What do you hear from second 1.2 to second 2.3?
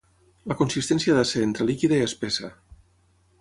ser entre líquida i